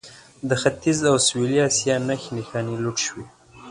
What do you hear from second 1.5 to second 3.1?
اسیا نښې نښانې لوټ